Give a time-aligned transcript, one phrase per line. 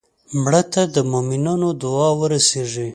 [0.41, 2.87] مړه ته د مومنانو دعا ورسېږي